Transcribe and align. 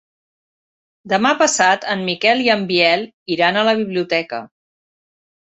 Demà 1.11 1.33
passat 1.41 1.85
en 1.95 2.01
Miquel 2.09 2.41
i 2.45 2.51
en 2.55 2.65
Biel 2.73 3.05
iran 3.37 3.61
a 3.63 3.67
la 3.71 3.79
biblioteca. 3.83 4.45